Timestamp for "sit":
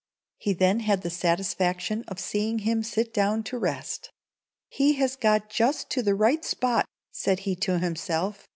2.81-3.13